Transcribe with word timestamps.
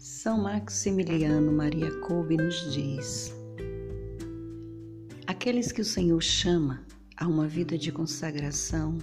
São 0.00 0.44
Maximiliano 0.44 1.52
Maria 1.52 1.90
Kolbe 2.00 2.34
nos 2.34 2.72
diz: 2.72 3.34
Aqueles 5.26 5.70
que 5.70 5.82
o 5.82 5.84
Senhor 5.84 6.22
chama 6.22 6.86
a 7.18 7.26
uma 7.26 7.46
vida 7.46 7.76
de 7.76 7.92
consagração 7.92 8.96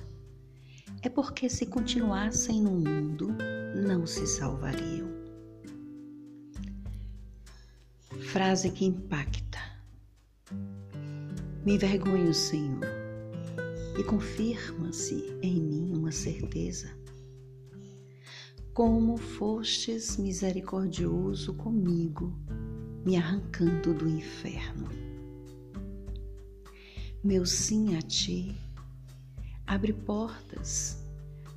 é 1.03 1.07
porque, 1.07 1.49
se 1.49 1.67
continuassem 1.67 2.63
no 2.63 2.71
mundo, 2.71 3.27
não 3.75 4.07
se 4.07 4.25
salvariam. 4.25 5.07
Frase 8.31 8.71
que 8.71 8.85
impacta. 8.85 9.59
Me 11.63 11.75
envergonho, 11.75 12.33
Senhor, 12.33 12.81
e 13.99 14.03
confirma-se 14.03 15.37
em 15.43 15.61
mim 15.61 15.93
uma 15.95 16.11
certeza 16.11 16.89
como 18.77 19.17
fostes 19.17 20.17
misericordioso 20.17 21.51
comigo, 21.55 22.31
me 23.03 23.17
arrancando 23.17 23.91
do 23.91 24.07
inferno. 24.07 24.87
Meu 27.23 27.43
sim 27.43 27.95
a 27.95 28.03
ti 28.03 28.55
abre 29.65 29.93
portas 29.93 31.03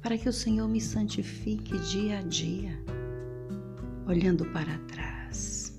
para 0.01 0.17
que 0.17 0.31
o 0.31 0.33
Senhor 0.33 0.67
me 0.67 0.81
santifique 0.81 1.79
dia 1.81 2.21
a 2.21 2.23
dia, 2.23 2.73
olhando 4.09 4.47
para 4.47 4.79
trás. 4.87 5.79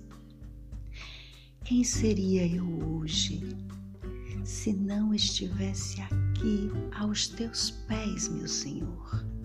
Quem 1.66 1.84
seria 1.84 2.46
eu 2.46 2.68
hoje 2.88 3.42
se 4.44 4.74
não 4.74 5.12
estivesse 5.12 6.02
aqui 6.02 6.70
aos 7.00 7.30
teus 7.30 7.72
pés, 7.88 8.30
meu 8.30 8.48
Senhor? 8.48 9.41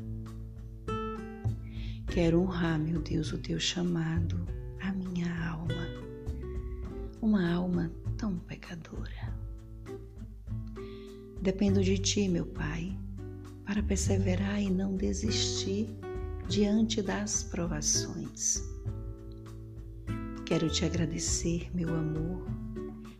Quero 2.16 2.40
honrar, 2.40 2.78
meu 2.78 3.02
Deus, 3.02 3.30
o 3.34 3.36
teu 3.36 3.60
chamado 3.60 4.48
à 4.80 4.90
minha 4.90 5.28
alma, 5.50 5.86
uma 7.20 7.52
alma 7.52 7.92
tão 8.16 8.38
pecadora. 8.38 9.34
Dependo 11.42 11.84
de 11.84 11.98
ti, 11.98 12.26
meu 12.26 12.46
Pai, 12.46 12.98
para 13.66 13.82
perseverar 13.82 14.62
e 14.62 14.70
não 14.70 14.96
desistir 14.96 15.94
diante 16.48 17.02
das 17.02 17.42
provações. 17.42 18.62
Quero 20.46 20.70
te 20.70 20.86
agradecer, 20.86 21.68
meu 21.76 21.94
amor, 21.94 22.46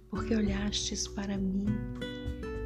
porque 0.08 0.34
olhastes 0.34 1.06
para 1.06 1.36
mim 1.36 1.66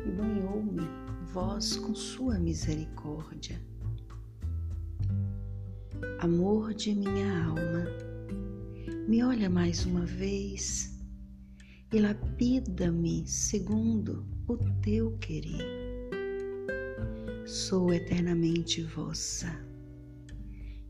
e 0.07 0.13
banhou-me 0.13 0.89
vós 1.33 1.77
com 1.77 1.93
sua 1.93 2.39
misericórdia 2.39 3.61
amor 6.21 6.75
de 6.75 6.95
minha 6.95 7.45
alma, 7.45 7.87
me 9.09 9.23
olha 9.23 9.51
mais 9.51 9.85
uma 9.87 10.05
vez 10.05 10.99
e 11.93 11.99
lapida-me 11.99 13.27
segundo 13.27 14.27
o 14.47 14.57
teu 14.83 15.17
querer. 15.19 16.11
Sou 17.47 17.93
eternamente 17.93 18.83
vossa 18.83 19.51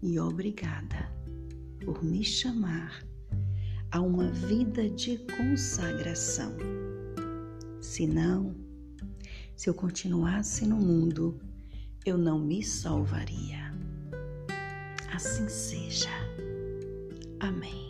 e 0.03 0.19
obrigada 0.19 1.11
por 1.85 2.05
me 2.05 2.23
chamar 2.23 3.05
a 3.91 4.01
uma 4.01 4.31
vida 4.31 4.89
de 4.89 5.19
consagração. 5.37 6.55
Se 7.81 8.07
não, 8.07 8.55
se 9.57 9.69
eu 9.69 9.75
continuasse 9.75 10.67
no 10.67 10.77
mundo, 10.77 11.41
eu 12.05 12.17
não 12.17 12.39
me 12.39 12.63
salvaria. 12.63 13.80
Assim 15.13 15.49
seja. 15.49 16.09
Amém. 17.41 17.90